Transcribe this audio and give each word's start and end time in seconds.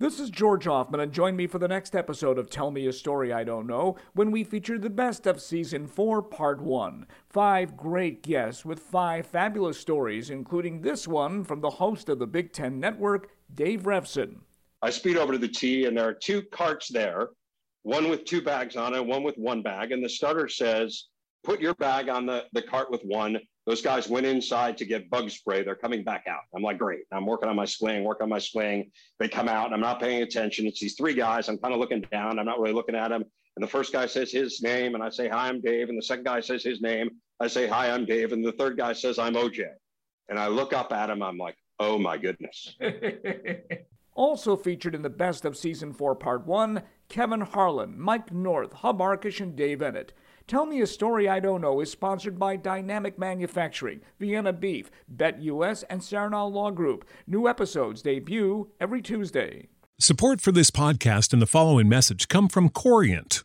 This 0.00 0.18
is 0.18 0.30
George 0.30 0.64
Hoffman, 0.64 1.00
and 1.00 1.12
join 1.12 1.36
me 1.36 1.46
for 1.46 1.58
the 1.58 1.68
next 1.68 1.94
episode 1.94 2.38
of 2.38 2.48
Tell 2.48 2.70
Me 2.70 2.86
a 2.86 2.92
Story 2.92 3.34
I 3.34 3.44
Don't 3.44 3.66
Know 3.66 3.96
when 4.14 4.30
we 4.30 4.44
feature 4.44 4.78
the 4.78 4.88
best 4.88 5.26
of 5.26 5.42
Season 5.42 5.86
4, 5.86 6.22
Part 6.22 6.62
1. 6.62 7.06
Five 7.28 7.76
great 7.76 8.22
guests 8.22 8.64
with 8.64 8.80
five 8.80 9.26
fabulous 9.26 9.78
stories, 9.78 10.30
including 10.30 10.80
this 10.80 11.06
one 11.06 11.44
from 11.44 11.60
the 11.60 11.68
host 11.68 12.08
of 12.08 12.18
the 12.18 12.26
Big 12.26 12.50
Ten 12.54 12.80
Network, 12.80 13.28
Dave 13.54 13.82
Revsine. 13.82 14.36
I 14.80 14.88
speed 14.88 15.18
over 15.18 15.32
to 15.32 15.38
the 15.38 15.46
tee, 15.46 15.84
and 15.84 15.98
there 15.98 16.08
are 16.08 16.14
two 16.14 16.44
carts 16.50 16.88
there 16.88 17.28
one 17.82 18.08
with 18.08 18.24
two 18.24 18.40
bags 18.40 18.76
on 18.76 18.94
it, 18.94 19.04
one 19.04 19.22
with 19.22 19.36
one 19.36 19.60
bag. 19.60 19.92
And 19.92 20.02
the 20.02 20.08
starter 20.08 20.48
says, 20.48 21.08
Put 21.42 21.60
your 21.60 21.74
bag 21.74 22.08
on 22.08 22.26
the, 22.26 22.44
the 22.52 22.62
cart 22.62 22.90
with 22.90 23.02
one 23.02 23.38
those 23.70 23.82
guys 23.82 24.08
went 24.08 24.26
inside 24.26 24.78
to 24.78 24.84
get 24.84 25.10
bug 25.10 25.30
spray. 25.30 25.62
They're 25.62 25.76
coming 25.76 26.02
back 26.02 26.24
out. 26.28 26.40
I'm 26.54 26.62
like, 26.62 26.78
great. 26.78 27.02
I'm 27.12 27.24
working 27.24 27.48
on 27.48 27.54
my 27.54 27.66
swing, 27.66 28.02
working 28.02 28.24
on 28.24 28.28
my 28.28 28.40
swing. 28.40 28.90
They 29.20 29.28
come 29.28 29.48
out 29.48 29.66
and 29.66 29.74
I'm 29.74 29.80
not 29.80 30.00
paying 30.00 30.22
attention. 30.22 30.66
It's 30.66 30.80
these 30.80 30.96
three 30.96 31.14
guys. 31.14 31.48
I'm 31.48 31.58
kind 31.58 31.72
of 31.72 31.78
looking 31.78 32.00
down. 32.00 32.38
I'm 32.40 32.46
not 32.46 32.58
really 32.58 32.72
looking 32.72 32.96
at 32.96 33.10
them. 33.10 33.22
And 33.56 33.62
the 33.62 33.68
first 33.68 33.92
guy 33.92 34.06
says 34.06 34.32
his 34.32 34.60
name 34.60 34.94
and 34.94 35.04
I 35.04 35.10
say, 35.10 35.28
hi, 35.28 35.48
I'm 35.48 35.60
Dave. 35.60 35.88
And 35.88 35.96
the 35.96 36.02
second 36.02 36.24
guy 36.24 36.40
says 36.40 36.64
his 36.64 36.80
name. 36.80 37.10
I 37.38 37.46
say, 37.46 37.68
hi, 37.68 37.90
I'm 37.90 38.06
Dave. 38.06 38.32
And 38.32 38.44
the 38.44 38.52
third 38.52 38.76
guy 38.76 38.92
says, 38.92 39.20
I'm 39.20 39.34
OJ. 39.34 39.66
And 40.28 40.38
I 40.38 40.48
look 40.48 40.72
up 40.72 40.92
at 40.92 41.10
him. 41.10 41.22
I'm 41.22 41.38
like, 41.38 41.56
oh 41.78 41.96
my 41.96 42.16
goodness. 42.16 42.74
also 44.14 44.56
featured 44.56 44.94
in 44.94 45.02
the 45.02 45.10
best 45.10 45.44
of 45.44 45.56
season 45.56 45.92
four, 45.92 46.14
part 46.14 46.46
one, 46.46 46.82
Kevin 47.08 47.40
Harlan, 47.40 48.00
Mike 48.00 48.32
North, 48.32 48.72
Hub 48.74 48.98
Arkush, 49.00 49.40
and 49.40 49.56
Dave 49.56 49.78
Eanet. 49.78 50.10
Tell 50.46 50.66
Me 50.66 50.80
a 50.80 50.86
Story 50.86 51.28
I 51.28 51.38
Don't 51.40 51.60
Know 51.60 51.80
is 51.80 51.90
sponsored 51.90 52.38
by 52.38 52.56
Dynamic 52.56 53.18
Manufacturing, 53.18 54.00
Vienna 54.18 54.52
Beef, 54.52 54.90
Bet 55.08 55.40
US, 55.42 55.82
and 55.84 56.00
Saranal 56.00 56.52
Law 56.52 56.70
Group. 56.70 57.04
New 57.26 57.46
episodes 57.48 58.02
debut 58.02 58.70
every 58.80 59.00
Tuesday. 59.00 59.68
Support 59.98 60.40
for 60.40 60.50
this 60.50 60.70
podcast 60.70 61.32
and 61.32 61.42
the 61.42 61.46
following 61.46 61.88
message 61.88 62.26
come 62.28 62.48
from 62.48 62.70
Corient 62.70 63.44